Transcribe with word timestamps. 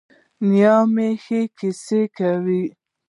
نیا 0.49 0.75
مې 0.93 1.09
ښه 1.23 1.39
کیسې 1.57 2.01
کولې. 2.17 2.63